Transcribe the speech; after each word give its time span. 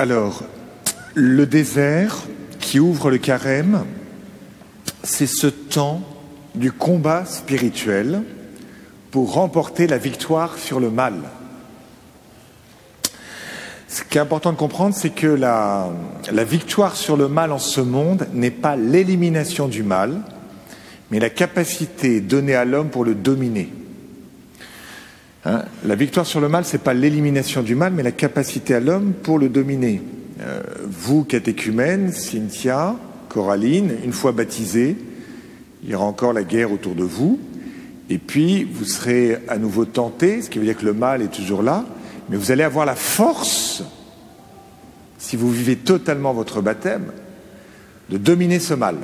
Alors, 0.00 0.44
le 1.14 1.44
désert 1.44 2.18
qui 2.60 2.78
ouvre 2.78 3.10
le 3.10 3.18
carême, 3.18 3.84
c'est 5.02 5.26
ce 5.26 5.48
temps 5.48 6.02
du 6.54 6.70
combat 6.70 7.24
spirituel 7.24 8.22
pour 9.10 9.32
remporter 9.32 9.88
la 9.88 9.98
victoire 9.98 10.56
sur 10.56 10.78
le 10.78 10.90
mal. 10.90 11.14
Ce 13.88 14.04
qui 14.04 14.18
est 14.18 14.20
important 14.20 14.52
de 14.52 14.56
comprendre, 14.56 14.94
c'est 14.94 15.10
que 15.10 15.26
la, 15.26 15.90
la, 16.30 16.44
victoire 16.44 16.94
sur 16.94 17.16
le 17.16 17.26
mal 17.26 17.50
en 17.50 17.58
ce 17.58 17.80
monde 17.80 18.28
n'est 18.32 18.52
pas 18.52 18.76
l'élimination 18.76 19.66
du 19.66 19.82
mal, 19.82 20.20
mais 21.10 21.18
la 21.18 21.30
capacité 21.30 22.20
donnée 22.20 22.54
à 22.54 22.64
l'homme 22.64 22.90
pour 22.90 23.04
le 23.04 23.16
dominer. 23.16 23.72
Hein, 25.48 25.64
la 25.86 25.94
victoire 25.94 26.26
sur 26.26 26.40
le 26.40 26.48
mal, 26.50 26.66
ce 26.66 26.76
n'est 26.76 26.82
pas 26.82 26.92
l'élimination 26.92 27.62
du 27.62 27.74
mal, 27.74 27.94
mais 27.94 28.02
la 28.02 28.12
capacité 28.12 28.74
à 28.74 28.80
l'homme 28.80 29.14
pour 29.14 29.38
le 29.38 29.48
dominer. 29.48 30.02
Euh, 30.42 30.60
vous, 30.84 31.24
catéchumènes, 31.24 32.12
Cynthia, 32.12 32.96
Coraline, 33.30 33.94
une 34.04 34.12
fois 34.12 34.32
baptisés, 34.32 34.98
il 35.82 35.88
y 35.88 35.94
aura 35.94 36.04
encore 36.04 36.34
la 36.34 36.42
guerre 36.42 36.70
autour 36.70 36.94
de 36.94 37.02
vous, 37.02 37.40
et 38.10 38.18
puis 38.18 38.64
vous 38.64 38.84
serez 38.84 39.38
à 39.48 39.56
nouveau 39.56 39.86
tentés, 39.86 40.42
ce 40.42 40.50
qui 40.50 40.58
veut 40.58 40.66
dire 40.66 40.76
que 40.76 40.84
le 40.84 40.92
mal 40.92 41.22
est 41.22 41.32
toujours 41.32 41.62
là, 41.62 41.86
mais 42.28 42.36
vous 42.36 42.52
allez 42.52 42.62
avoir 42.62 42.84
la 42.84 42.94
force, 42.94 43.82
si 45.16 45.34
vous 45.36 45.50
vivez 45.50 45.76
totalement 45.76 46.34
votre 46.34 46.60
baptême, 46.60 47.10
de 48.10 48.18
dominer 48.18 48.58
ce 48.58 48.74
mal, 48.74 48.96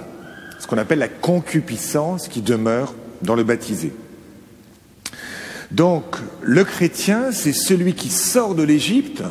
ce 0.59 0.67
qu'on 0.67 0.77
appelle 0.77 0.99
la 0.99 1.09
concupiscence 1.09 2.29
qui 2.29 2.43
demeure 2.43 2.95
dans 3.23 3.35
le 3.35 3.45
baptisé. 3.45 3.95
Donc, 5.71 6.17
le 6.43 6.65
chrétien, 6.65 7.33
c'est 7.33 7.53
celui 7.53 7.95
qui 7.95 8.09
sort 8.09 8.55
de 8.55 8.63
l'Égypte 8.63 9.23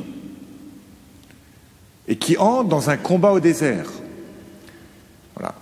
et 2.08 2.16
qui 2.16 2.38
entre 2.38 2.70
dans 2.70 2.90
un 2.90 2.98
combat 2.98 3.32
au 3.32 3.40
désert. 3.40 3.90
Voilà. 5.36 5.56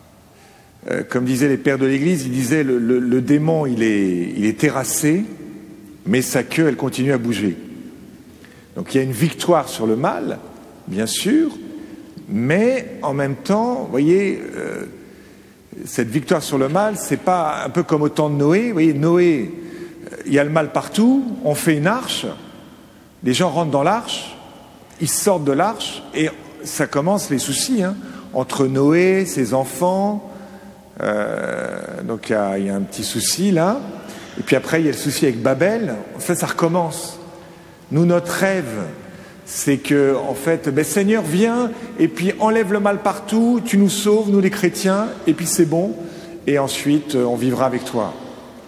Euh, 0.89 1.03
comme 1.03 1.25
disaient 1.25 1.49
les 1.49 1.57
pères 1.57 1.77
de 1.77 1.85
l'Église, 1.85 2.25
ils 2.25 2.31
disaient 2.31 2.63
le, 2.63 3.21
démon, 3.21 3.65
il 3.65 3.83
est, 3.83 4.33
il 4.35 4.45
est 4.45 4.59
terrassé, 4.59 5.23
mais 6.05 6.21
sa 6.21 6.43
queue, 6.43 6.67
elle 6.67 6.77
continue 6.77 7.11
à 7.11 7.17
bouger. 7.17 7.57
Donc 8.75 8.93
il 8.93 8.97
y 8.97 9.01
a 9.01 9.03
une 9.03 9.11
victoire 9.11 9.69
sur 9.69 9.85
le 9.85 9.95
mal, 9.95 10.39
bien 10.87 11.05
sûr, 11.05 11.57
mais 12.29 12.97
en 13.01 13.13
même 13.13 13.35
temps, 13.35 13.83
vous 13.83 13.91
voyez, 13.91 14.41
euh, 14.55 14.85
cette 15.85 16.09
victoire 16.09 16.41
sur 16.41 16.57
le 16.57 16.69
mal, 16.69 16.95
c'est 16.97 17.21
pas 17.21 17.63
un 17.65 17.69
peu 17.69 17.83
comme 17.83 18.01
au 18.01 18.09
temps 18.09 18.29
de 18.29 18.35
Noé. 18.35 18.67
Vous 18.67 18.73
voyez, 18.73 18.93
Noé, 18.93 19.51
il 20.25 20.33
y 20.33 20.39
a 20.39 20.43
le 20.43 20.49
mal 20.49 20.71
partout, 20.71 21.23
on 21.43 21.55
fait 21.55 21.77
une 21.77 21.87
arche, 21.87 22.25
les 23.23 23.33
gens 23.33 23.49
rentrent 23.49 23.71
dans 23.71 23.83
l'arche, 23.83 24.35
ils 24.99 25.09
sortent 25.09 25.43
de 25.43 25.51
l'arche 25.51 26.03
et 26.13 26.29
ça 26.63 26.87
commence 26.87 27.29
les 27.29 27.39
soucis 27.39 27.83
hein, 27.83 27.95
entre 28.33 28.67
Noé, 28.67 29.25
ses 29.25 29.53
enfants. 29.53 30.31
Euh, 31.01 31.79
donc 32.03 32.29
il 32.29 32.33
y, 32.33 32.69
a, 32.69 32.75
un 32.75 32.81
petit 32.81 33.03
souci 33.03 33.51
là. 33.51 33.79
Et 34.39 34.43
puis 34.43 34.55
après 34.55 34.81
il 34.81 34.85
y 34.85 34.89
a 34.89 34.91
le 34.91 34.97
souci 34.97 35.25
avec 35.25 35.41
Babel. 35.41 35.95
En 36.15 36.19
fait 36.19 36.35
ça 36.35 36.47
recommence. 36.47 37.19
Nous 37.91 38.05
notre 38.05 38.31
rêve, 38.31 38.85
c'est 39.45 39.77
que 39.77 40.15
en 40.15 40.33
fait, 40.33 40.69
ben, 40.69 40.85
Seigneur 40.85 41.23
viens 41.23 41.71
et 41.99 42.07
puis 42.07 42.33
enlève 42.39 42.71
le 42.71 42.79
mal 42.79 42.99
partout, 42.99 43.61
tu 43.63 43.77
nous 43.77 43.89
sauves 43.89 44.29
nous 44.29 44.39
les 44.39 44.49
chrétiens 44.49 45.07
et 45.27 45.33
puis 45.33 45.45
c'est 45.45 45.65
bon 45.65 45.95
et 46.47 46.57
ensuite 46.59 47.15
on 47.15 47.35
vivra 47.35 47.65
avec 47.65 47.83
toi. 47.83 48.13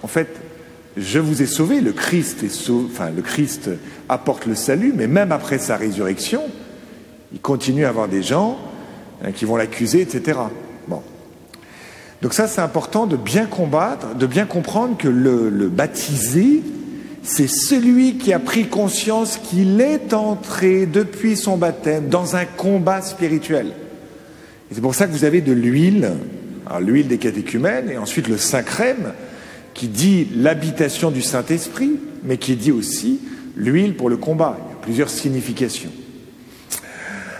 En 0.02 0.08
fait, 0.08 0.43
je 0.96 1.20
vous 1.20 1.42
ai 1.42 1.46
sauvé, 1.46 1.82
le 1.82 1.92
Christ, 1.92 2.44
est 2.44 2.70
enfin, 2.70 3.10
le 3.10 3.22
Christ 3.22 3.70
apporte 4.10 4.46
le 4.46 4.56
salut, 4.56 4.94
mais 4.96 5.08
même 5.08 5.32
après 5.32 5.58
sa 5.58 5.76
résurrection, 5.76 6.44
il 7.32 7.40
continue 7.40 7.86
à 7.86 7.90
avoir 7.90 8.08
des 8.08 8.22
gens 8.22 8.60
hein, 9.24 9.32
qui 9.32 9.46
vont 9.46 9.56
l'accuser, 9.56 10.02
etc. 10.02 10.40
Bon. 10.88 11.02
Donc 12.22 12.34
ça, 12.34 12.48
c'est 12.48 12.62
important 12.62 13.08
de 13.08 13.18
bien 13.18 13.46
combattre, 13.46 14.16
de 14.16 14.28
bien 14.28 14.46
comprendre 14.46 14.96
que 14.98 15.08
le, 15.08 15.50
le 15.50 15.68
baptisé, 15.68 16.62
c'est 17.24 17.48
celui 17.48 18.18
qui 18.18 18.32
a 18.32 18.40
pris 18.40 18.68
conscience 18.68 19.38
qu'il 19.38 19.82
est 19.82 20.14
entré 20.14 20.86
depuis 20.86 21.36
son 21.38 21.58
baptême 21.58 22.10
dans 22.10 22.36
un 22.36 22.46
combat 22.46 23.02
spirituel. 23.02 23.68
Et 24.70 24.76
c'est 24.76 24.82
pour 24.82 24.94
ça 24.94 25.08
que 25.08 25.12
vous 25.12 25.26
avez 25.26 25.42
de 25.42 25.54
l'huile, 25.54 26.12
l'huile 26.82 27.08
des 27.08 27.18
catéchumènes, 27.18 27.90
et 27.90 27.98
ensuite 27.98 28.28
le 28.28 28.38
saint 28.38 28.64
crème, 28.64 29.14
qui 29.74 29.88
dit 29.88 30.28
l'habitation 30.36 31.12
du 31.12 31.22
Saint-Esprit, 31.22 32.00
mais 32.24 32.38
qui 32.38 32.56
dit 32.56 32.72
aussi 32.72 33.20
l'huile 33.56 33.96
pour 33.96 34.10
le 34.10 34.18
combat. 34.18 34.58
Il 34.60 34.72
y 34.72 34.74
a 34.74 34.82
plusieurs 34.82 35.10
significations. 35.10 35.92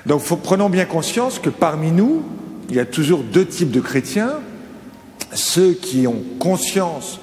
Donc 0.06 0.24
prenons 0.42 0.70
bien 0.70 0.86
conscience 0.86 1.40
que 1.40 1.50
parmi 1.50 1.92
nous, 1.92 2.24
il 2.70 2.76
y 2.76 2.80
a 2.80 2.86
toujours 2.86 3.24
deux 3.24 3.46
types 3.46 3.72
de 3.72 3.80
chrétiens. 3.80 4.34
Ceux 5.34 5.74
qui 5.74 6.08
ont 6.08 6.24
conscience 6.40 7.20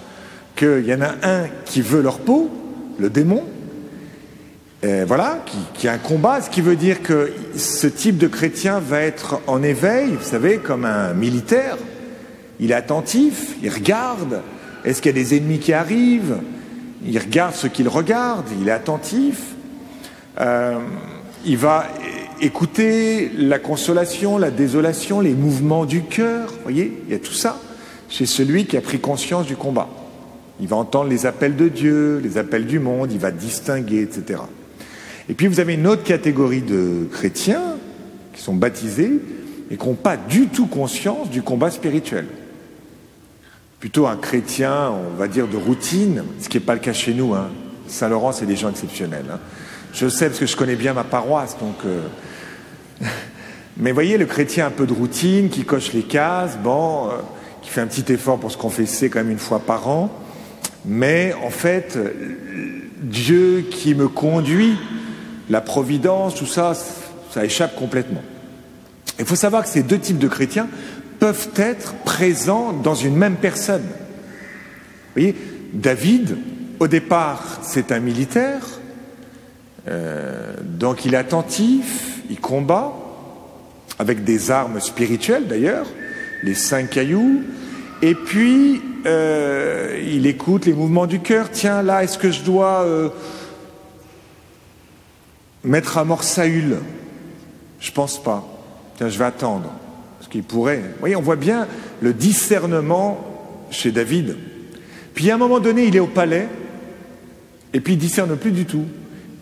qu'il 0.57 0.85
y 0.87 0.95
en 0.95 1.03
a 1.03 1.15
un 1.23 1.47
qui 1.65 1.83
veut 1.83 2.03
leur 2.03 2.19
peau, 2.19 2.51
le 2.99 3.11
démon, 3.11 3.45
voilà, 4.83 5.43
qui, 5.45 5.59
qui, 5.75 5.89
a 5.89 5.93
un 5.93 5.99
combat, 5.99 6.41
ce 6.41 6.49
qui 6.49 6.63
veut 6.63 6.77
dire 6.77 7.03
que 7.03 7.33
ce 7.55 7.87
type 7.87 8.17
de 8.17 8.27
chrétien 8.27 8.81
va 8.81 9.03
être 9.03 9.41
en 9.47 9.63
éveil, 9.63 10.13
vous 10.13 10.25
savez, 10.25 10.57
comme 10.57 10.87
un 10.87 11.13
militaire. 11.13 11.77
Il 12.61 12.71
est 12.71 12.75
attentif, 12.75 13.57
il 13.63 13.71
regarde, 13.71 14.41
est-ce 14.85 15.03
qu'il 15.03 15.15
y 15.15 15.21
a 15.21 15.23
des 15.23 15.37
ennemis 15.37 15.59
qui 15.59 15.73
arrivent? 15.73 16.39
Il 17.05 17.19
regarde 17.19 17.55
ce 17.55 17.67
qu'il 17.67 17.89
regarde, 17.89 18.47
il 18.61 18.69
est 18.69 18.73
attentif. 18.73 19.55
Euh, 20.41 20.79
il 21.45 21.57
va 21.57 21.87
écouter 22.41 23.31
la 23.37 23.59
consolation, 23.59 24.39
la 24.39 24.51
désolation, 24.51 25.21
les 25.21 25.35
mouvements 25.35 25.85
du 25.85 26.03
cœur. 26.03 26.49
Vous 26.49 26.63
voyez, 26.63 27.03
il 27.07 27.13
y 27.13 27.15
a 27.15 27.19
tout 27.19 27.33
ça 27.33 27.59
chez 28.09 28.27
celui 28.27 28.67
qui 28.67 28.77
a 28.77 28.81
pris 28.81 28.99
conscience 28.99 29.47
du 29.47 29.57
combat. 29.57 29.89
Il 30.61 30.69
va 30.69 30.77
entendre 30.77 31.09
les 31.09 31.27
appels 31.27 31.57
de 31.57 31.69
Dieu, 31.69 32.21
les 32.23 32.37
appels 32.37 32.67
du 32.67 32.79
monde, 32.79 33.13
il 33.13 33.19
va 33.19 33.31
distinguer, 33.31 34.03
etc. 34.03 34.41
Et 35.29 35.35
puis 35.35 35.47
vous 35.47 35.61
avez 35.61 35.75
une 35.75 35.87
autre 35.87 36.03
catégorie 36.03 36.61
de 36.61 37.09
chrétiens 37.11 37.77
qui 38.35 38.43
sont 38.43 38.55
baptisés 38.55 39.21
et 39.71 39.77
qui 39.77 39.87
n'ont 39.87 39.95
pas 39.95 40.17
du 40.17 40.49
tout 40.49 40.67
conscience 40.67 41.31
du 41.31 41.43
combat 41.43 41.71
spirituel 41.71 42.27
plutôt 43.81 44.07
un 44.07 44.17
chrétien, 44.17 44.91
on 44.91 45.17
va 45.17 45.27
dire, 45.27 45.49
de 45.49 45.57
routine, 45.57 46.23
ce 46.39 46.49
qui 46.49 46.59
n'est 46.59 46.65
pas 46.65 46.75
le 46.75 46.81
cas 46.81 46.93
chez 46.93 47.15
nous. 47.15 47.35
Hein. 47.35 47.49
Saint-Laurent, 47.89 48.31
c'est 48.33 48.47
des 48.47 48.55
gens 48.55 48.69
exceptionnels. 48.69 49.25
Hein. 49.33 49.41
Je 49.95 50.07
sais 50.09 50.27
parce 50.27 50.39
que 50.39 50.47
je 50.47 50.57
connais 50.57 50.77
bien 50.77 50.93
ma 50.93 51.03
paroisse, 51.03 51.57
donc. 51.59 51.77
Euh... 51.87 52.07
Mais 53.79 53.93
voyez, 53.93 54.19
le 54.19 54.27
chrétien 54.27 54.67
un 54.67 54.71
peu 54.71 54.87
de 54.87 54.93
routine, 54.93 55.49
qui 55.49 55.65
coche 55.65 55.95
les 55.95 56.03
cases, 56.03 56.59
bon, 56.63 57.07
euh, 57.07 57.13
qui 57.63 57.71
fait 57.71 57.81
un 57.81 57.87
petit 57.87 58.13
effort 58.13 58.39
pour 58.39 58.53
se 58.53 58.59
confesser 58.59 59.09
quand 59.09 59.21
même 59.21 59.31
une 59.31 59.39
fois 59.39 59.61
par 59.61 59.89
an, 59.89 60.11
mais 60.85 61.35
en 61.43 61.51
fait, 61.51 61.99
Dieu 63.01 63.65
qui 63.71 63.95
me 63.95 64.09
conduit, 64.09 64.77
la 65.49 65.61
providence, 65.63 66.35
tout 66.35 66.47
ça, 66.47 66.75
ça 67.31 67.45
échappe 67.45 67.75
complètement. 67.77 68.23
Il 69.19 69.25
faut 69.25 69.37
savoir 69.37 69.63
que 69.63 69.69
ces 69.69 69.83
deux 69.83 69.99
types 69.99 70.19
de 70.19 70.29
chrétiens 70.29 70.69
peuvent 71.21 71.51
être 71.57 71.95
présents 72.05 72.73
dans 72.73 72.95
une 72.95 73.15
même 73.15 73.37
personne. 73.37 73.83
Vous 73.83 75.15
voyez, 75.15 75.37
David, 75.73 76.39
au 76.81 76.89
départ, 76.89 77.61
c'est 77.63 77.93
un 77.93 78.01
militaire, 78.01 78.63
euh, 79.87 80.55
donc 80.65 81.05
il 81.05 81.15
est 81.15 81.19
attentif, 81.19 82.23
il 82.31 82.41
combat, 82.41 82.95
avec 83.99 84.25
des 84.25 84.51
armes 84.51 84.81
spirituelles 84.81 85.47
d'ailleurs, 85.47 85.87
les 86.43 86.55
cinq 86.55 86.91
cailloux, 86.91 87.43
et 88.01 88.15
puis 88.15 88.81
euh, 89.05 90.01
il 90.03 90.27
écoute 90.27 90.65
les 90.65 90.73
mouvements 90.73 91.07
du 91.07 91.21
cœur. 91.21 91.51
Tiens, 91.51 91.83
là, 91.83 92.03
est-ce 92.03 92.17
que 92.17 92.31
je 92.31 92.43
dois 92.43 92.83
euh, 92.83 93.11
mettre 95.65 95.99
à 95.99 96.05
mort 96.05 96.25
Saül 96.25 96.79
Je 97.79 97.93
pense 97.93 98.23
pas. 98.23 98.43
Tiens, 98.97 99.11
je 99.11 99.19
vais 99.19 99.27
attendre 99.27 99.71
qu'il 100.31 100.43
pourrait. 100.43 100.79
Vous 100.79 101.01
voyez, 101.01 101.17
on 101.17 101.23
voit 101.23 101.37
bien 101.37 101.67
le 102.01 102.13
discernement 102.13 103.19
chez 103.71 103.91
David. 103.91 104.37
Puis 105.15 105.31
à 105.31 105.35
un 105.35 105.39
moment 105.39 105.61
donné, 105.61 105.85
il 105.85 105.97
est 105.97 106.01
au 106.01 106.07
palais, 106.07 106.49
et 107.73 107.81
puis 107.81 107.95
il 107.95 107.99
discerne 107.99 108.37
plus 108.37 108.53
du 108.53 108.65
tout. 108.65 108.85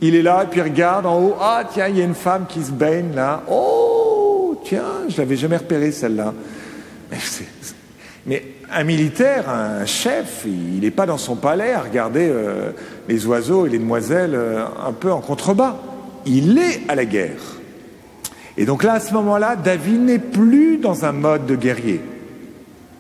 Il 0.00 0.14
est 0.14 0.22
là, 0.22 0.44
et 0.44 0.46
puis 0.46 0.60
il 0.60 0.62
regarde 0.62 1.06
en 1.06 1.20
haut, 1.20 1.36
ah 1.40 1.64
tiens, 1.72 1.88
il 1.88 1.98
y 1.98 2.00
a 2.00 2.04
une 2.04 2.14
femme 2.14 2.46
qui 2.48 2.62
se 2.62 2.70
baigne 2.70 3.14
là. 3.14 3.42
Oh, 3.50 4.60
tiens, 4.64 5.04
je 5.08 5.16
l'avais 5.18 5.36
jamais 5.36 5.56
repéré 5.56 5.92
celle-là. 5.92 6.34
Mais, 8.26 8.44
un 8.70 8.84
militaire, 8.84 9.48
un 9.48 9.86
chef, 9.86 10.42
il 10.44 10.80
n'est 10.80 10.90
pas 10.90 11.06
dans 11.06 11.16
son 11.16 11.36
palais 11.36 11.72
à 11.72 11.80
regarder 11.80 12.28
euh, 12.30 12.72
les 13.08 13.26
oiseaux 13.26 13.66
et 13.66 13.70
les 13.70 13.78
demoiselles 13.78 14.34
euh, 14.34 14.66
un 14.86 14.92
peu 14.92 15.10
en 15.10 15.20
contrebas. 15.20 15.76
Il 16.26 16.58
est 16.58 16.82
à 16.88 16.94
la 16.94 17.06
guerre. 17.06 17.57
Et 18.58 18.64
donc 18.64 18.82
là, 18.82 18.94
à 18.94 19.00
ce 19.00 19.14
moment-là, 19.14 19.54
David 19.54 20.00
n'est 20.00 20.18
plus 20.18 20.78
dans 20.78 21.04
un 21.04 21.12
mode 21.12 21.46
de 21.46 21.54
guerrier. 21.54 22.00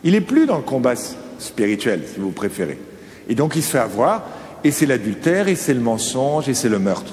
Il 0.04 0.12
n'est 0.12 0.20
plus 0.20 0.46
dans 0.46 0.56
le 0.56 0.62
combat 0.62 0.94
spirituel, 1.40 2.04
si 2.14 2.20
vous 2.20 2.30
préférez. 2.30 2.78
Et 3.28 3.34
donc 3.34 3.56
il 3.56 3.62
se 3.62 3.70
fait 3.70 3.78
avoir, 3.78 4.22
et 4.62 4.70
c'est 4.70 4.86
l'adultère, 4.86 5.48
et 5.48 5.56
c'est 5.56 5.74
le 5.74 5.80
mensonge, 5.80 6.48
et 6.48 6.54
c'est 6.54 6.68
le 6.68 6.78
meurtre. 6.78 7.12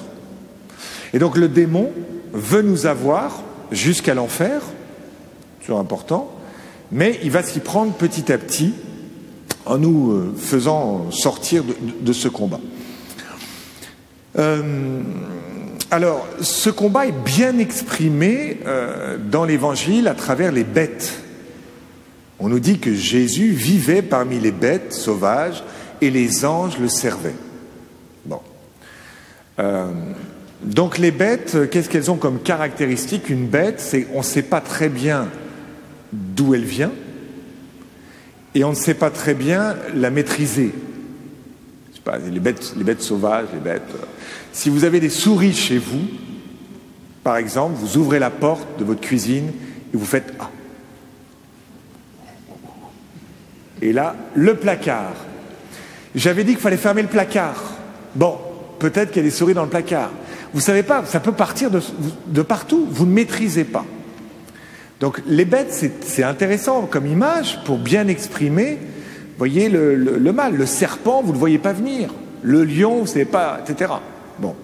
Et 1.12 1.18
donc 1.18 1.36
le 1.36 1.48
démon 1.48 1.90
veut 2.32 2.62
nous 2.62 2.86
avoir 2.86 3.42
jusqu'à 3.72 4.14
l'enfer, 4.14 4.62
toujours 5.60 5.80
important, 5.80 6.32
mais 6.92 7.18
il 7.24 7.32
va 7.32 7.42
s'y 7.42 7.58
prendre 7.58 7.92
petit 7.94 8.32
à 8.32 8.38
petit 8.38 8.74
en 9.64 9.78
nous 9.78 10.12
euh, 10.12 10.34
faisant 10.38 11.10
sortir 11.10 11.64
de, 12.00 12.12
ce 12.12 12.28
combat. 12.28 12.60
Euh, 14.38 15.00
alors, 15.90 16.26
ce 16.40 16.68
combat 16.68 17.06
est 17.06 17.24
bien 17.24 17.58
exprimé 17.58 18.58
euh, 18.66 19.18
dans 19.18 19.44
l'Évangile 19.44 20.08
à 20.08 20.14
travers 20.14 20.50
les 20.50 20.64
bêtes. 20.64 21.22
On 22.40 22.48
nous 22.48 22.58
dit 22.58 22.80
que 22.80 22.92
Jésus 22.92 23.50
vivait 23.50 24.02
parmi 24.02 24.40
les 24.40 24.50
bêtes 24.50 24.92
sauvages 24.92 25.62
et 26.00 26.10
les 26.10 26.44
anges 26.44 26.78
le 26.78 26.88
servaient. 26.88 27.34
Bon. 28.24 28.40
donc 30.62 30.98
les 30.98 31.12
bêtes, 31.12 31.70
qu'est-ce 31.70 31.88
qu'elles 31.88 32.10
ont 32.10 32.16
comme 32.16 32.40
caractéristique 32.40 33.30
Une 33.30 33.46
bête, 33.46 33.80
c'est 33.80 34.08
on 34.12 34.18
ne 34.18 34.24
sait 34.24 34.42
pas 34.42 34.60
très 34.60 34.88
bien 34.88 35.28
d'où 36.12 36.54
elle 36.54 36.64
vient, 36.64 36.92
et 38.54 38.64
on 38.64 38.70
ne 38.70 38.74
sait 38.74 38.94
pas 38.94 39.10
très 39.10 39.34
bien 39.34 39.76
la 39.94 40.10
maîtriser. 40.10 40.72
Les, 42.32 42.38
bêtes, 42.40 43.02
sauvages, 43.02 43.48
les 43.52 43.58
bêtes. 43.58 43.82
Euh, 43.94 44.04
si 44.52 44.70
vous 44.70 44.84
avez 44.84 45.00
des 45.00 45.08
souris 45.08 45.52
chez 45.52 45.78
vous, 45.78 46.06
par 47.24 47.36
exemple, 47.36 47.74
vous 47.74 47.96
ouvrez 47.96 48.20
la 48.20 48.30
porte 48.30 48.78
de 48.78 48.84
votre 48.84 49.00
cuisine 49.00 49.48
et 49.92 49.96
vous 49.96 50.04
faites 50.04 50.32
Ah. 50.38 50.50
Et 53.82 53.92
là, 53.92 54.14
le 54.34 54.54
placard. 54.54 55.14
J'avais 56.14 56.44
dit 56.44 56.52
qu'il 56.52 56.60
fallait 56.60 56.76
fermer 56.76 57.02
le 57.02 57.08
placard. 57.08 57.74
Bon, 58.14 58.38
peut-être 58.78 59.10
qu'il 59.10 59.22
y 59.22 59.26
a 59.26 59.28
des 59.28 59.34
souris 59.34 59.54
dans 59.54 59.64
le 59.64 59.68
placard. 59.68 60.10
Vous 60.54 60.60
savez 60.60 60.82
pas, 60.82 61.04
ça 61.04 61.20
peut 61.20 61.32
partir 61.32 61.70
de, 61.70 61.80
de 62.28 62.42
partout. 62.42 62.86
Vous 62.88 63.04
ne 63.04 63.12
maîtrisez 63.12 63.64
pas. 63.64 63.84
Donc 65.00 65.20
les 65.26 65.44
bêtes, 65.44 65.92
c'est 66.00 66.22
intéressant 66.22 66.86
comme 66.86 67.06
image 67.06 67.62
pour 67.64 67.78
bien 67.78 68.08
exprimer, 68.08 68.78
voyez, 69.38 69.68
le, 69.68 70.32
mal. 70.32 70.56
Le 70.56 70.66
serpent, 70.66 71.20
vous 71.22 71.28
ne 71.28 71.32
le 71.32 71.38
voyez 71.38 71.58
pas 71.58 71.72
venir. 71.72 72.10
Le 72.42 72.64
lion, 72.64 72.96
vous 72.96 73.02
ne 73.02 73.06
savez 73.06 73.24
pas, 73.24 73.60
etc. 73.66 73.92
Bon. 74.38 74.54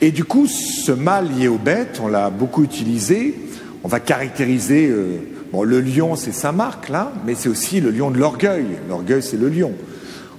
Et 0.00 0.10
du 0.10 0.24
coup, 0.24 0.46
ce 0.46 0.92
mal 0.92 1.28
lié 1.28 1.48
aux 1.48 1.58
bêtes, 1.58 2.00
on 2.02 2.08
l'a 2.08 2.30
beaucoup 2.30 2.64
utilisé. 2.64 3.38
On 3.84 3.88
va 3.88 4.00
caractériser, 4.00 4.88
euh, 4.88 5.18
bon, 5.52 5.62
le 5.62 5.80
lion, 5.80 6.16
c'est 6.16 6.32
Saint-Marc, 6.32 6.88
là, 6.88 7.12
mais 7.26 7.34
c'est 7.34 7.48
aussi 7.48 7.80
le 7.80 7.90
lion 7.90 8.10
de 8.10 8.18
l'orgueil. 8.18 8.66
L'orgueil, 8.88 9.22
c'est 9.22 9.36
le 9.36 9.48
lion. 9.48 9.72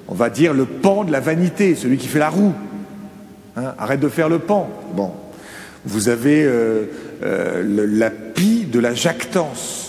On 0.07 0.15
va 0.15 0.29
dire 0.29 0.53
le 0.53 0.65
pan 0.65 1.03
de 1.03 1.11
la 1.11 1.19
vanité, 1.19 1.75
celui 1.75 1.97
qui 1.97 2.07
fait 2.07 2.19
la 2.19 2.29
roue. 2.29 2.53
Hein, 3.55 3.73
arrête 3.77 3.99
de 3.99 4.09
faire 4.09 4.29
le 4.29 4.39
pan. 4.39 4.69
Bon. 4.95 5.11
Vous 5.85 6.09
avez 6.09 6.43
euh, 6.43 6.85
euh, 7.23 7.87
la 7.89 8.09
pie 8.09 8.65
de 8.65 8.79
la 8.79 8.93
jactance, 8.93 9.82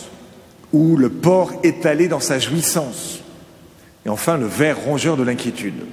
ou 0.74 0.96
le 0.96 1.08
porc 1.08 1.52
étalé 1.62 2.08
dans 2.08 2.20
sa 2.20 2.40
jouissance. 2.40 3.20
Et 4.04 4.08
enfin, 4.08 4.36
le 4.36 4.46
ver 4.46 4.76
rongeur 4.76 5.16
de 5.16 5.22
l'inquiétude. 5.22 5.86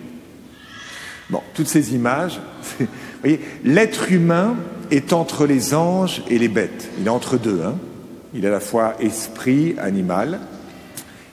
Bon, 1.29 1.41
toutes 1.53 1.67
ces 1.67 1.93
images, 1.93 2.41
vous 2.79 2.87
voyez, 3.21 3.39
l'être 3.63 4.11
humain 4.11 4.55
est 4.89 5.13
entre 5.13 5.45
les 5.45 5.75
anges 5.75 6.23
et 6.29 6.39
les 6.39 6.47
bêtes. 6.47 6.89
Il 6.99 7.05
est 7.05 7.11
entre 7.11 7.37
deux. 7.37 7.61
Hein. 7.63 7.75
Il 8.33 8.43
est 8.43 8.47
à 8.47 8.51
la 8.51 8.59
fois 8.59 8.95
esprit, 8.99 9.75
animal. 9.77 10.39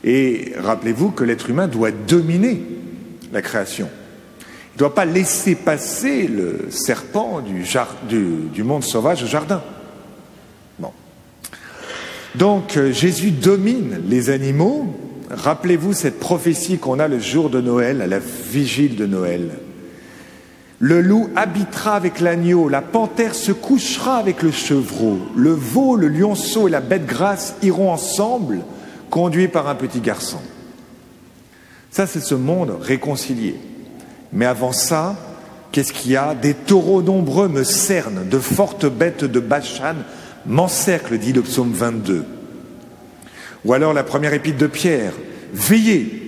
Et 0.04 0.52
rappelez-vous 0.58 1.10
que 1.10 1.24
l'être 1.24 1.48
humain 1.48 1.68
doit 1.68 1.90
dominer 1.90 2.62
la 3.32 3.40
création. 3.40 3.88
Il 4.40 4.74
ne 4.74 4.78
doit 4.80 4.94
pas 4.94 5.06
laisser 5.06 5.54
passer 5.54 6.28
le 6.28 6.66
serpent 6.68 7.40
du, 7.40 7.64
du 8.52 8.62
monde 8.62 8.84
sauvage 8.84 9.22
au 9.22 9.26
jardin. 9.26 9.62
Donc 12.34 12.76
euh, 12.76 12.92
Jésus 12.92 13.30
domine 13.30 14.02
les 14.06 14.30
animaux. 14.30 14.94
Rappelez-vous 15.30 15.92
cette 15.92 16.20
prophétie 16.20 16.78
qu'on 16.78 16.98
a 16.98 17.08
le 17.08 17.18
jour 17.18 17.50
de 17.50 17.60
Noël, 17.60 18.00
à 18.00 18.06
la 18.06 18.18
vigile 18.18 18.96
de 18.96 19.06
Noël. 19.06 19.50
Le 20.80 21.00
loup 21.00 21.28
habitera 21.34 21.94
avec 21.94 22.20
l'agneau, 22.20 22.68
la 22.68 22.82
panthère 22.82 23.34
se 23.34 23.50
couchera 23.50 24.16
avec 24.16 24.42
le 24.42 24.52
chevreau, 24.52 25.18
le 25.34 25.50
veau, 25.50 25.96
le 25.96 26.06
lionceau 26.06 26.68
et 26.68 26.70
la 26.70 26.80
bête 26.80 27.04
grasse 27.04 27.56
iront 27.62 27.90
ensemble, 27.90 28.60
conduits 29.10 29.48
par 29.48 29.68
un 29.68 29.74
petit 29.74 30.00
garçon. 30.00 30.38
Ça, 31.90 32.06
c'est 32.06 32.20
ce 32.20 32.36
monde 32.36 32.76
réconcilié. 32.80 33.56
Mais 34.32 34.46
avant 34.46 34.72
ça, 34.72 35.16
qu'est-ce 35.72 35.92
qu'il 35.92 36.12
y 36.12 36.16
a? 36.16 36.34
Des 36.34 36.54
taureaux 36.54 37.02
nombreux 37.02 37.48
me 37.48 37.64
cernent, 37.64 38.28
de 38.28 38.38
fortes 38.38 38.86
bêtes 38.86 39.24
de 39.24 39.40
Bachan 39.40 39.96
m'encercle, 40.48 41.18
dit 41.18 41.32
le 41.32 41.42
psaume 41.42 41.72
22. 41.72 42.24
Ou 43.64 43.72
alors 43.72 43.92
la 43.92 44.02
première 44.02 44.34
épître 44.34 44.58
de 44.58 44.66
Pierre, 44.66 45.12
veillez, 45.52 46.24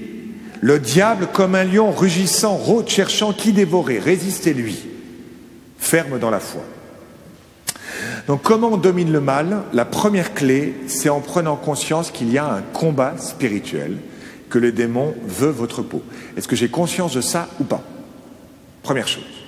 le 0.60 0.78
diable 0.78 1.28
comme 1.32 1.54
un 1.54 1.64
lion 1.64 1.90
rugissant, 1.90 2.54
rôde, 2.54 2.88
cherchant 2.88 3.32
qui 3.32 3.52
dévorer, 3.52 3.98
résistez-lui, 3.98 4.86
ferme 5.78 6.18
dans 6.18 6.30
la 6.30 6.40
foi. 6.40 6.62
Donc 8.26 8.42
comment 8.42 8.74
on 8.74 8.76
domine 8.76 9.10
le 9.10 9.20
mal? 9.20 9.62
La 9.72 9.84
première 9.84 10.34
clé, 10.34 10.74
c'est 10.86 11.08
en 11.08 11.20
prenant 11.20 11.56
conscience 11.56 12.10
qu'il 12.10 12.30
y 12.30 12.38
a 12.38 12.46
un 12.46 12.62
combat 12.62 13.14
spirituel, 13.18 13.96
que 14.50 14.58
le 14.58 14.72
démon 14.72 15.14
veut 15.26 15.50
votre 15.50 15.82
peau. 15.82 16.02
Est-ce 16.36 16.46
que 16.46 16.56
j'ai 16.56 16.68
conscience 16.68 17.14
de 17.14 17.20
ça 17.20 17.48
ou 17.58 17.64
pas? 17.64 17.82
Première 18.82 19.08
chose. 19.08 19.39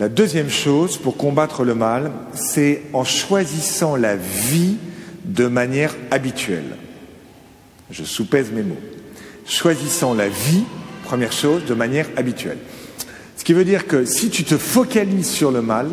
La 0.00 0.08
deuxième 0.08 0.48
chose 0.48 0.96
pour 0.96 1.18
combattre 1.18 1.62
le 1.62 1.74
mal, 1.74 2.10
c'est 2.32 2.84
en 2.94 3.04
choisissant 3.04 3.96
la 3.96 4.16
vie 4.16 4.78
de 5.26 5.46
manière 5.46 5.94
habituelle. 6.10 6.78
Je 7.90 8.04
soupèse 8.04 8.50
mes 8.50 8.62
mots. 8.62 8.80
Choisissant 9.44 10.14
la 10.14 10.30
vie, 10.30 10.64
première 11.04 11.32
chose, 11.32 11.66
de 11.66 11.74
manière 11.74 12.08
habituelle. 12.16 12.56
Ce 13.36 13.44
qui 13.44 13.52
veut 13.52 13.66
dire 13.66 13.86
que 13.86 14.06
si 14.06 14.30
tu 14.30 14.42
te 14.42 14.56
focalises 14.56 15.28
sur 15.28 15.50
le 15.50 15.60
mal, 15.60 15.88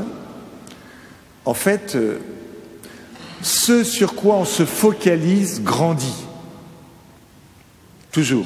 en 1.44 1.54
fait, 1.54 1.98
euh, 1.98 2.20
ce 3.42 3.84
sur 3.84 4.16
quoi 4.16 4.36
on 4.36 4.46
se 4.46 4.64
focalise 4.64 5.62
grandit. 5.62 6.26
Toujours. 8.14 8.46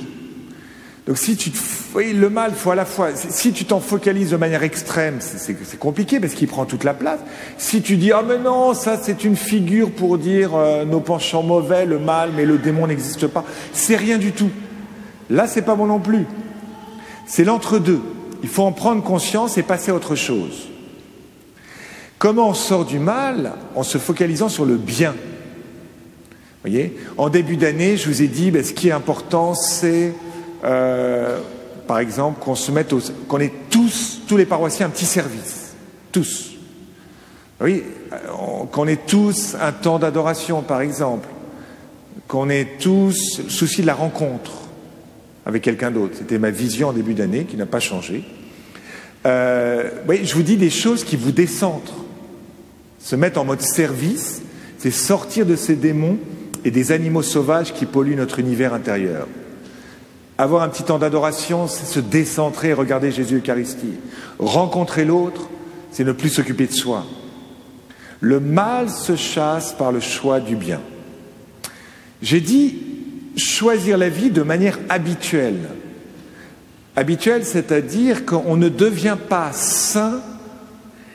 Donc 1.07 1.17
si 1.17 1.35
tu 1.35 1.51
oui, 1.93 2.13
le 2.13 2.29
mal, 2.29 2.53
faut 2.53 2.71
à 2.71 2.75
la 2.75 2.85
fois. 2.85 3.09
Si 3.15 3.51
tu 3.51 3.65
t'en 3.65 3.79
focalises 3.79 4.29
de 4.29 4.37
manière 4.37 4.63
extrême, 4.63 5.17
c'est 5.19 5.79
compliqué 5.79 6.19
parce 6.19 6.33
qu'il 6.33 6.47
prend 6.47 6.65
toute 6.65 6.83
la 6.83 6.93
place. 6.93 7.19
Si 7.57 7.81
tu 7.81 7.97
dis 7.97 8.11
ah 8.11 8.23
mais 8.25 8.37
non, 8.37 8.73
ça 8.73 8.97
c'est 9.01 9.23
une 9.23 9.35
figure 9.35 9.91
pour 9.91 10.17
dire 10.17 10.55
euh, 10.55 10.85
nos 10.85 11.01
penchants 11.01 11.43
mauvais, 11.43 11.85
le 11.85 11.99
mal, 11.99 12.31
mais 12.35 12.45
le 12.45 12.57
démon 12.57 12.87
n'existe 12.87 13.27
pas, 13.27 13.43
c'est 13.73 13.97
rien 13.97 14.17
du 14.17 14.31
tout. 14.31 14.51
Là, 15.29 15.47
c'est 15.47 15.63
pas 15.63 15.75
bon 15.75 15.87
non 15.87 15.99
plus. 15.99 16.25
C'est 17.25 17.43
l'entre-deux. 17.43 18.01
Il 18.43 18.49
faut 18.49 18.63
en 18.63 18.71
prendre 18.71 19.03
conscience 19.03 19.57
et 19.57 19.63
passer 19.63 19.91
à 19.91 19.95
autre 19.95 20.15
chose. 20.15 20.67
Comment 22.19 22.49
on 22.49 22.53
sort 22.53 22.85
du 22.85 22.99
mal 22.99 23.53
En 23.75 23.83
se 23.83 23.97
focalisant 23.97 24.49
sur 24.49 24.65
le 24.65 24.75
bien? 24.75 25.11
Vous 25.11 26.69
voyez? 26.69 26.97
En 27.17 27.29
début 27.29 27.57
d'année, 27.57 27.97
je 27.97 28.07
vous 28.07 28.21
ai 28.21 28.27
dit, 28.27 28.51
ben, 28.51 28.63
ce 28.63 28.73
qui 28.73 28.89
est 28.89 28.91
important, 28.91 29.55
c'est 29.55 30.13
euh, 30.63 31.39
par 31.87 31.99
exemple, 31.99 32.39
qu'on 32.39 32.55
se 32.55 32.71
mette, 32.71 32.93
qu'on 33.27 33.39
ait 33.39 33.53
tous, 33.69 34.21
tous 34.27 34.37
les 34.37 34.45
paroissiens, 34.45 34.87
un 34.87 34.89
petit 34.89 35.05
service, 35.05 35.75
tous. 36.11 36.51
Oui, 37.59 37.83
qu'on 38.71 38.87
ait 38.87 38.99
tous 39.05 39.55
un 39.59 39.71
temps 39.71 39.99
d'adoration, 39.99 40.61
par 40.61 40.81
exemple, 40.81 41.27
qu'on 42.27 42.49
ait 42.49 42.77
tous 42.79 43.41
le 43.43 43.49
souci 43.49 43.81
de 43.81 43.87
la 43.87 43.93
rencontre 43.93 44.51
avec 45.45 45.61
quelqu'un 45.61 45.91
d'autre. 45.91 46.15
C'était 46.17 46.39
ma 46.39 46.49
vision 46.49 46.89
en 46.89 46.93
début 46.93 47.13
d'année 47.13 47.45
qui 47.45 47.57
n'a 47.57 47.65
pas 47.65 47.79
changé. 47.79 48.23
Euh, 49.25 49.89
oui, 50.07 50.21
je 50.23 50.33
vous 50.33 50.43
dis 50.43 50.57
des 50.57 50.69
choses 50.69 51.03
qui 51.03 51.15
vous 51.15 51.31
décentrent. 51.31 52.05
Se 52.99 53.15
mettre 53.15 53.39
en 53.39 53.45
mode 53.45 53.61
service, 53.61 54.41
c'est 54.77 54.91
sortir 54.91 55.45
de 55.45 55.55
ces 55.55 55.75
démons 55.75 56.17
et 56.63 56.71
des 56.71 56.91
animaux 56.91 57.23
sauvages 57.23 57.73
qui 57.73 57.85
polluent 57.85 58.15
notre 58.15 58.39
univers 58.39 58.73
intérieur. 58.73 59.27
Avoir 60.41 60.63
un 60.63 60.69
petit 60.69 60.81
temps 60.81 60.97
d'adoration, 60.97 61.67
c'est 61.67 61.85
se 61.85 61.99
décentrer 61.99 62.73
regarder 62.73 63.11
Jésus 63.11 63.37
Eucharistie. 63.37 63.93
Rencontrer 64.39 65.05
l'autre, 65.05 65.47
c'est 65.91 66.03
ne 66.03 66.13
plus 66.13 66.29
s'occuper 66.29 66.65
de 66.65 66.73
soi. 66.73 67.05
Le 68.21 68.39
mal 68.39 68.89
se 68.89 69.15
chasse 69.15 69.73
par 69.73 69.91
le 69.91 69.99
choix 69.99 70.39
du 70.39 70.55
bien. 70.55 70.81
J'ai 72.23 72.39
dit 72.39 72.75
choisir 73.37 73.99
la 73.99 74.09
vie 74.09 74.31
de 74.31 74.41
manière 74.41 74.79
habituelle. 74.89 75.59
Habituelle, 76.95 77.45
c'est-à-dire 77.45 78.25
qu'on 78.25 78.57
ne 78.57 78.69
devient 78.69 79.17
pas 79.29 79.51
saint 79.53 80.21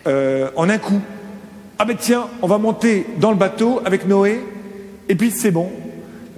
euh, 0.07 0.51
en 0.55 0.69
un 0.69 0.79
coup. 0.79 1.01
Ah 1.81 1.85
ben 1.85 1.97
tiens, 1.99 2.29
on 2.43 2.47
va 2.47 2.59
monter 2.59 3.05
dans 3.19 3.33
le 3.33 3.37
bateau 3.37 3.81
avec 3.85 4.07
Noé, 4.07 4.39
et 5.09 5.17
puis 5.17 5.33
c'est 5.33 5.51
bon, 5.51 5.73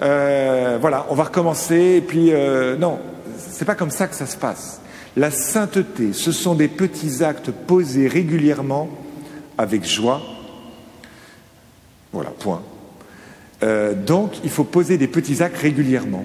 euh, 0.00 0.78
voilà, 0.81 1.07
on 1.11 1.14
va 1.14 1.25
recommencer, 1.25 1.97
et 1.97 2.00
puis 2.00 2.33
euh, 2.33 2.76
non, 2.76 2.99
c'est 3.37 3.64
pas 3.64 3.75
comme 3.75 3.90
ça 3.90 4.07
que 4.07 4.14
ça 4.14 4.26
se 4.26 4.37
passe. 4.37 4.81
La 5.17 5.31
sainteté, 5.31 6.12
ce 6.12 6.31
sont 6.33 6.55
des 6.55 6.69
petits 6.69 7.25
actes 7.25 7.50
posés 7.50 8.07
régulièrement 8.07 8.88
avec 9.57 9.85
joie. 9.85 10.23
Voilà, 12.12 12.31
point. 12.31 12.62
Euh, 13.62 13.95
donc, 13.95 14.35
il 14.45 14.50
faut 14.50 14.64
poser 14.64 14.99
des 14.99 15.09
petits 15.09 15.43
actes 15.43 15.59
régulièrement. 15.59 16.25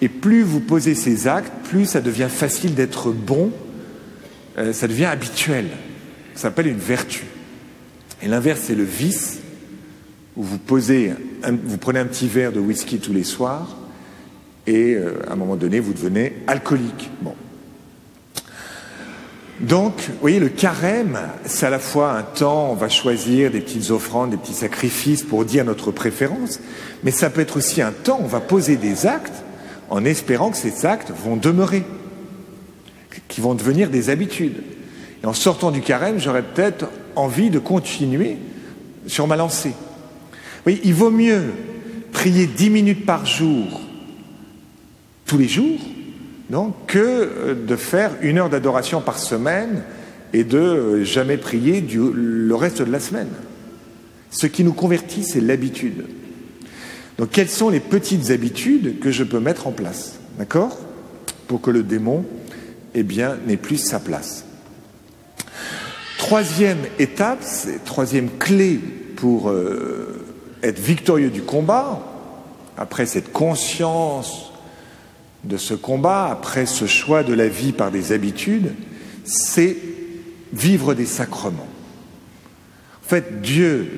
Et 0.00 0.08
plus 0.08 0.42
vous 0.42 0.58
posez 0.58 0.96
ces 0.96 1.28
actes, 1.28 1.52
plus 1.68 1.86
ça 1.86 2.00
devient 2.00 2.28
facile 2.28 2.74
d'être 2.74 3.12
bon, 3.12 3.52
euh, 4.58 4.72
ça 4.72 4.88
devient 4.88 5.04
habituel. 5.04 5.68
Ça 6.34 6.42
s'appelle 6.42 6.66
une 6.66 6.78
vertu. 6.78 7.24
Et 8.20 8.26
l'inverse, 8.26 8.62
c'est 8.64 8.74
le 8.74 8.82
vice, 8.82 9.38
où 10.36 10.42
vous 10.42 10.58
posez, 10.58 11.12
vous 11.44 11.78
prenez 11.78 11.98
un 11.98 12.06
petit 12.06 12.28
verre 12.28 12.52
de 12.52 12.60
whisky 12.60 12.98
tous 12.98 13.12
les 13.12 13.24
soirs, 13.24 13.76
et 14.66 14.94
euh, 14.94 15.22
à 15.28 15.32
un 15.32 15.36
moment 15.36 15.56
donné, 15.56 15.80
vous 15.80 15.92
devenez 15.92 16.34
alcoolique. 16.46 17.10
Bon. 17.20 17.34
Donc, 19.60 19.94
vous 19.98 20.20
voyez, 20.20 20.40
le 20.40 20.48
carême, 20.48 21.18
c'est 21.44 21.66
à 21.66 21.70
la 21.70 21.78
fois 21.78 22.12
un 22.12 22.22
temps, 22.22 22.70
on 22.70 22.74
va 22.74 22.88
choisir 22.88 23.50
des 23.50 23.60
petites 23.60 23.90
offrandes, 23.90 24.30
des 24.30 24.36
petits 24.36 24.54
sacrifices 24.54 25.22
pour 25.22 25.44
dire 25.44 25.64
notre 25.64 25.90
préférence, 25.92 26.60
mais 27.04 27.10
ça 27.10 27.30
peut 27.30 27.40
être 27.40 27.58
aussi 27.58 27.82
un 27.82 27.92
temps, 27.92 28.18
on 28.22 28.26
va 28.26 28.40
poser 28.40 28.76
des 28.76 29.06
actes 29.06 29.44
en 29.90 30.04
espérant 30.04 30.50
que 30.50 30.56
ces 30.56 30.86
actes 30.86 31.12
vont 31.12 31.36
demeurer, 31.36 31.84
qui 33.28 33.40
vont 33.40 33.54
devenir 33.54 33.90
des 33.90 34.10
habitudes. 34.10 34.62
Et 35.22 35.26
en 35.26 35.34
sortant 35.34 35.70
du 35.70 35.80
carême, 35.80 36.18
j'aurais 36.18 36.42
peut-être 36.42 36.86
envie 37.14 37.50
de 37.50 37.58
continuer 37.58 38.38
sur 39.06 39.26
ma 39.26 39.36
lancée. 39.36 39.74
Oui, 40.66 40.80
il 40.84 40.94
vaut 40.94 41.10
mieux 41.10 41.42
prier 42.12 42.46
dix 42.46 42.70
minutes 42.70 43.04
par 43.06 43.26
jour, 43.26 43.80
tous 45.26 45.38
les 45.38 45.48
jours, 45.48 45.80
que 46.86 46.98
euh, 46.98 47.54
de 47.54 47.76
faire 47.76 48.12
une 48.20 48.38
heure 48.38 48.50
d'adoration 48.50 49.00
par 49.00 49.18
semaine 49.18 49.82
et 50.32 50.44
de 50.44 50.58
euh, 50.58 51.04
jamais 51.04 51.36
prier 51.36 51.80
le 51.80 52.54
reste 52.54 52.82
de 52.82 52.90
la 52.90 53.00
semaine. 53.00 53.30
Ce 54.30 54.46
qui 54.46 54.64
nous 54.64 54.72
convertit, 54.72 55.24
c'est 55.24 55.40
l'habitude. 55.40 56.04
Donc, 57.18 57.30
quelles 57.30 57.48
sont 57.48 57.68
les 57.68 57.80
petites 57.80 58.30
habitudes 58.30 58.98
que 59.00 59.10
je 59.10 59.24
peux 59.24 59.40
mettre 59.40 59.66
en 59.66 59.72
place, 59.72 60.18
d'accord, 60.38 60.78
pour 61.46 61.60
que 61.60 61.70
le 61.70 61.82
démon, 61.82 62.24
eh 62.94 63.02
bien, 63.02 63.36
n'ait 63.46 63.56
plus 63.56 63.76
sa 63.76 64.00
place? 64.00 64.44
Troisième 66.18 66.78
étape, 66.98 67.44
troisième 67.84 68.28
clé 68.38 68.78
pour 69.16 69.50
euh, 69.50 70.21
être 70.62 70.78
victorieux 70.78 71.30
du 71.30 71.42
combat, 71.42 72.00
après 72.76 73.06
cette 73.06 73.32
conscience 73.32 74.52
de 75.44 75.56
ce 75.56 75.74
combat, 75.74 76.28
après 76.30 76.66
ce 76.66 76.86
choix 76.86 77.22
de 77.22 77.34
la 77.34 77.48
vie 77.48 77.72
par 77.72 77.90
des 77.90 78.12
habitudes, 78.12 78.74
c'est 79.24 79.76
vivre 80.52 80.94
des 80.94 81.06
sacrements. 81.06 81.66
En 83.04 83.08
fait, 83.08 83.40
Dieu 83.42 83.90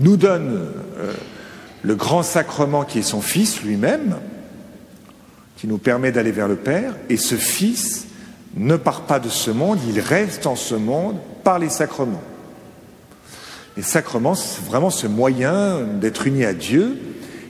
nous 0.00 0.16
donne 0.16 0.70
euh, 0.98 1.12
le 1.82 1.94
grand 1.94 2.22
sacrement 2.22 2.84
qui 2.84 3.00
est 3.00 3.02
son 3.02 3.20
Fils 3.20 3.62
lui-même, 3.62 4.16
qui 5.56 5.66
nous 5.66 5.78
permet 5.78 6.12
d'aller 6.12 6.32
vers 6.32 6.48
le 6.48 6.56
Père, 6.56 6.94
et 7.08 7.16
ce 7.16 7.34
Fils 7.34 8.06
ne 8.54 8.76
part 8.76 9.02
pas 9.02 9.18
de 9.18 9.28
ce 9.28 9.50
monde, 9.50 9.78
il 9.88 10.00
reste 10.00 10.46
en 10.46 10.56
ce 10.56 10.74
monde 10.74 11.16
par 11.42 11.58
les 11.58 11.68
sacrements. 11.68 12.22
Les 13.78 13.84
sacrements, 13.84 14.34
c'est 14.34 14.64
vraiment 14.64 14.90
ce 14.90 15.06
moyen 15.06 15.82
d'être 16.00 16.26
uni 16.26 16.44
à 16.44 16.52
Dieu, 16.52 16.98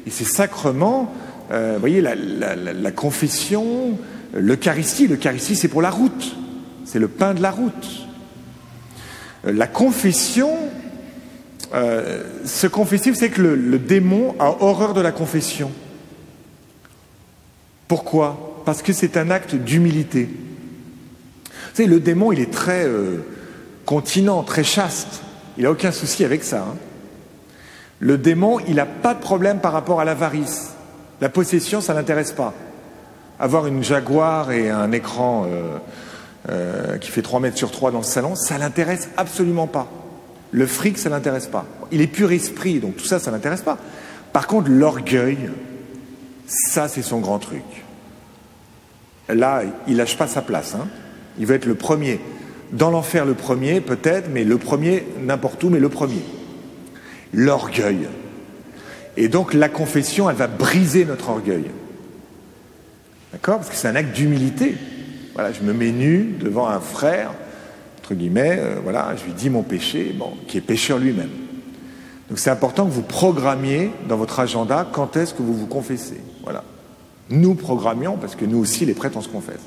et 0.06 0.10
ces 0.10 0.24
sacrements, 0.24 1.10
euh, 1.50 1.72
vous 1.76 1.80
voyez, 1.80 2.02
la, 2.02 2.90
confession, 2.90 3.98
l'Eucharistie, 4.34 5.08
l'Eucharistie 5.08 5.56
c'est 5.56 5.68
pour 5.68 5.80
la 5.80 5.88
route, 5.88 6.36
c'est 6.84 6.98
le 6.98 7.08
pain 7.08 7.32
de 7.32 7.40
la 7.40 7.50
route. 7.50 8.06
Euh, 9.46 9.54
la 9.54 9.66
confession, 9.66 10.54
euh, 11.74 12.22
se 12.44 12.66
confesser, 12.66 13.14
c'est 13.14 13.30
que 13.30 13.40
le, 13.40 13.78
démon 13.78 14.34
a 14.38 14.50
horreur 14.62 14.92
de 14.92 15.00
la 15.00 15.12
confession. 15.12 15.70
Pourquoi? 17.88 18.62
Parce 18.66 18.82
que 18.82 18.92
c'est 18.92 19.16
un 19.16 19.30
acte 19.30 19.54
d'humilité. 19.54 20.28
Vous 21.46 21.50
savez, 21.72 21.88
le 21.88 22.00
démon, 22.00 22.32
il 22.32 22.40
est 22.40 22.52
très 22.52 22.86
continent, 23.86 24.42
très 24.42 24.62
chaste. 24.62 25.22
Il 25.58 25.64
n'a 25.64 25.72
aucun 25.72 25.90
souci 25.90 26.24
avec 26.24 26.44
ça. 26.44 26.60
Hein. 26.60 26.76
Le 27.98 28.16
démon, 28.16 28.60
il 28.68 28.76
n'a 28.76 28.86
pas 28.86 29.12
de 29.12 29.18
problème 29.18 29.58
par 29.58 29.72
rapport 29.72 30.00
à 30.00 30.04
l'avarice. 30.04 30.70
La 31.20 31.28
possession, 31.28 31.80
ça 31.80 31.94
l'intéresse 31.94 32.30
pas. 32.30 32.54
Avoir 33.40 33.66
une 33.66 33.82
Jaguar 33.82 34.52
et 34.52 34.70
un 34.70 34.92
écran 34.92 35.46
euh, 35.48 35.78
euh, 36.48 36.98
qui 36.98 37.10
fait 37.10 37.22
3 37.22 37.40
mètres 37.40 37.58
sur 37.58 37.72
3 37.72 37.90
dans 37.90 37.98
le 37.98 38.04
salon, 38.04 38.36
ça 38.36 38.56
l'intéresse 38.56 39.08
absolument 39.16 39.66
pas. 39.66 39.88
Le 40.52 40.64
fric, 40.64 40.96
ça 40.96 41.08
l'intéresse 41.08 41.48
pas. 41.48 41.66
Il 41.90 42.00
est 42.00 42.06
pur 42.06 42.30
esprit, 42.30 42.78
donc 42.78 42.96
tout 42.96 43.04
ça, 43.04 43.18
ça 43.18 43.32
l'intéresse 43.32 43.62
pas. 43.62 43.78
Par 44.32 44.46
contre, 44.46 44.70
l'orgueil, 44.70 45.50
ça, 46.46 46.86
c'est 46.86 47.02
son 47.02 47.18
grand 47.18 47.40
truc. 47.40 47.64
Là, 49.28 49.62
il 49.88 49.96
lâche 49.96 50.16
pas 50.16 50.28
sa 50.28 50.40
place. 50.40 50.76
Hein. 50.76 50.86
Il 51.38 51.46
veut 51.46 51.56
être 51.56 51.66
le 51.66 51.74
premier. 51.74 52.20
Dans 52.72 52.90
l'enfer, 52.90 53.24
le 53.24 53.34
premier, 53.34 53.80
peut-être, 53.80 54.28
mais 54.32 54.44
le 54.44 54.58
premier, 54.58 55.06
n'importe 55.20 55.62
où, 55.64 55.70
mais 55.70 55.80
le 55.80 55.88
premier. 55.88 56.22
L'orgueil. 57.32 58.08
Et 59.16 59.28
donc 59.28 59.54
la 59.54 59.68
confession, 59.68 60.28
elle 60.30 60.36
va 60.36 60.46
briser 60.46 61.04
notre 61.04 61.30
orgueil. 61.30 61.64
D'accord? 63.32 63.56
Parce 63.56 63.70
que 63.70 63.76
c'est 63.76 63.88
un 63.88 63.96
acte 63.96 64.14
d'humilité. 64.14 64.76
Voilà, 65.34 65.52
je 65.52 65.62
me 65.62 65.72
mets 65.72 65.92
nu 65.92 66.34
devant 66.40 66.68
un 66.68 66.80
frère, 66.80 67.32
entre 67.98 68.14
guillemets, 68.14 68.56
euh, 68.58 68.76
voilà, 68.82 69.14
je 69.16 69.24
lui 69.24 69.32
dis 69.32 69.50
mon 69.50 69.62
péché, 69.62 70.14
bon, 70.16 70.32
qui 70.46 70.58
est 70.58 70.62
pécheur 70.62 70.98
lui-même. 70.98 71.30
Donc 72.28 72.38
c'est 72.38 72.50
important 72.50 72.86
que 72.86 72.90
vous 72.90 73.02
programmiez 73.02 73.90
dans 74.08 74.16
votre 74.16 74.40
agenda 74.40 74.88
quand 74.92 75.16
est-ce 75.16 75.34
que 75.34 75.42
vous 75.42 75.54
vous 75.54 75.66
confessez. 75.66 76.20
Voilà. 76.42 76.64
Nous 77.30 77.54
programmions, 77.54 78.16
parce 78.16 78.34
que 78.34 78.44
nous 78.44 78.58
aussi, 78.58 78.86
les 78.86 78.94
prêtres, 78.94 79.16
on 79.16 79.22
se 79.22 79.28
confesse. 79.28 79.60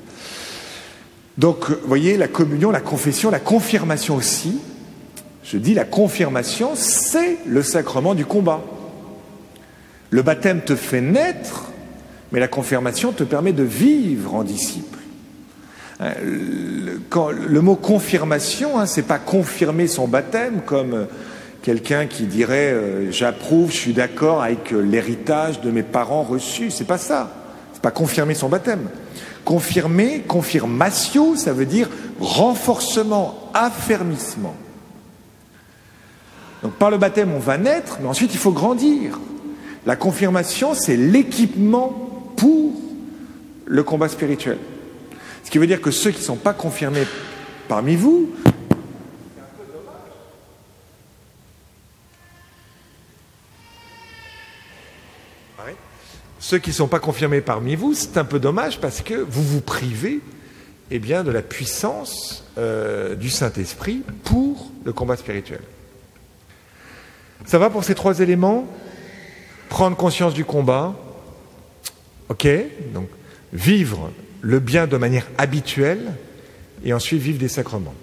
Donc, 1.41 1.71
vous 1.71 1.87
voyez, 1.87 2.17
la 2.17 2.27
communion, 2.27 2.69
la 2.69 2.81
confession, 2.81 3.31
la 3.31 3.39
confirmation 3.39 4.15
aussi. 4.15 4.59
Je 5.43 5.57
dis 5.57 5.73
la 5.73 5.85
confirmation, 5.85 6.73
c'est 6.75 7.39
le 7.47 7.63
sacrement 7.63 8.13
du 8.13 8.27
combat. 8.27 8.61
Le 10.11 10.21
baptême 10.21 10.61
te 10.61 10.75
fait 10.75 11.01
naître, 11.01 11.71
mais 12.31 12.39
la 12.39 12.47
confirmation 12.47 13.11
te 13.11 13.23
permet 13.23 13.53
de 13.53 13.63
vivre 13.63 14.35
en 14.35 14.43
disciple. 14.43 14.99
Hein, 15.99 16.11
le, 16.21 17.61
mot 17.61 17.75
confirmation, 17.75 18.79
hein, 18.79 18.85
c'est 18.85 19.01
pas 19.01 19.17
confirmer 19.17 19.87
son 19.87 20.07
baptême 20.07 20.61
comme 20.63 21.07
quelqu'un 21.63 22.05
qui 22.05 22.27
dirait 22.27 22.71
euh, 22.71 23.11
j'approuve, 23.11 23.71
je 23.71 23.77
suis 23.77 23.93
d'accord 23.93 24.43
avec 24.43 24.73
euh, 24.73 24.81
l'héritage 24.81 25.59
de 25.61 25.71
mes 25.71 25.81
parents 25.81 26.21
reçus. 26.21 26.69
C'est 26.69 26.85
pas 26.85 26.99
ça. 26.99 27.40
Pas 27.81 27.91
confirmer 27.91 28.33
son 28.33 28.49
baptême. 28.49 28.87
Confirmer, 29.43 30.21
confirmatio, 30.27 31.35
ça 31.35 31.53
veut 31.53 31.65
dire 31.65 31.89
renforcement, 32.19 33.49
affermissement. 33.53 34.55
Donc 36.61 36.73
par 36.73 36.91
le 36.91 36.97
baptême, 36.97 37.33
on 37.33 37.39
va 37.39 37.57
naître, 37.57 37.97
mais 38.01 38.07
ensuite 38.07 38.33
il 38.33 38.37
faut 38.37 38.51
grandir. 38.51 39.19
La 39.85 39.95
confirmation, 39.95 40.75
c'est 40.75 40.95
l'équipement 40.95 42.33
pour 42.37 42.73
le 43.65 43.83
combat 43.83 44.09
spirituel. 44.09 44.57
Ce 45.43 45.49
qui 45.49 45.57
veut 45.57 45.67
dire 45.67 45.81
que 45.81 45.91
ceux 45.91 46.11
qui 46.11 46.19
ne 46.19 46.25
sont 46.25 46.35
pas 46.35 46.53
confirmés 46.53 47.07
parmi 47.67 47.95
vous, 47.95 48.29
Ceux 56.39 56.57
qui 56.57 56.71
ne 56.71 56.75
sont 56.75 56.87
pas 56.87 56.99
confirmés 56.99 57.41
parmi 57.41 57.75
vous, 57.75 57.93
c'est 57.93 58.17
un 58.17 58.25
peu 58.25 58.39
dommage 58.39 58.79
parce 58.79 59.01
que 59.01 59.13
vous 59.13 59.43
vous 59.43 59.61
privez 59.61 60.19
eh 60.89 60.99
bien, 60.99 61.23
de 61.23 61.31
la 61.31 61.41
puissance 61.41 62.43
euh, 62.57 63.15
du 63.15 63.29
Saint-Esprit 63.29 64.03
pour 64.23 64.71
le 64.83 64.91
combat 64.91 65.15
spirituel. 65.15 65.61
Ça 67.45 67.59
va 67.59 67.69
pour 67.69 67.83
ces 67.83 67.95
trois 67.95 68.19
éléments? 68.19 68.67
Prendre 69.69 69.95
conscience 69.95 70.33
du 70.33 70.43
combat, 70.43 70.93
ok, 72.27 72.45
donc 72.93 73.07
vivre 73.53 74.11
le 74.41 74.59
bien 74.59 74.85
de 74.85 74.97
manière 74.97 75.27
habituelle 75.37 76.13
et 76.83 76.91
ensuite 76.91 77.21
vivre 77.21 77.39
des 77.39 77.47
sacrements. 77.47 77.93